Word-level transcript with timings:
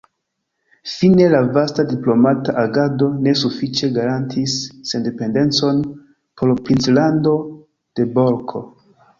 Fine 0.93 1.25
la 1.33 1.41
vasta 1.57 1.83
diplomata 1.91 2.55
agado 2.63 3.09
ne 3.27 3.35
sufiĉe 3.43 3.91
garantiis 3.99 4.57
sendependecon 4.93 5.85
por 6.43 6.57
princlando 6.71 7.39
de 8.01 8.09
Bolko. 8.19 8.69